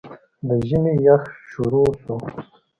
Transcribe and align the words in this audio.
د 0.47 0.49
ژمي 0.67 0.93
يخ 1.07 1.21
شورو 1.49 1.83
شو 2.01 2.15